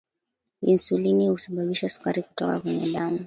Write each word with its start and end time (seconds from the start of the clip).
insulini 0.61 1.29
husababisha 1.29 1.89
sukari 1.89 2.23
kutoka 2.23 2.59
kwenye 2.59 2.91
damu 2.93 3.19